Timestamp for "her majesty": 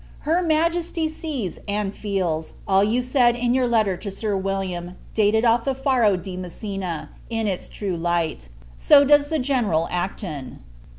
0.21-1.07